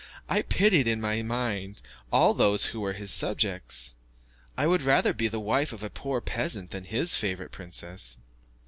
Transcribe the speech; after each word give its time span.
I 0.27 0.41
pitied, 0.41 0.87
in 0.87 0.99
my 0.99 1.21
mind, 1.21 1.79
all 2.11 2.33
those 2.33 2.65
who 2.73 2.79
were 2.79 2.93
his 2.93 3.11
subjects. 3.11 3.93
I 4.57 4.65
would 4.65 4.81
rather 4.81 5.13
be 5.13 5.27
the 5.27 5.39
wife 5.39 5.71
of 5.73 5.83
a 5.83 5.91
poor 5.91 6.21
peasant 6.21 6.71
than 6.71 6.85
his 6.85 7.13
favourite 7.13 7.51
princess. 7.51 8.17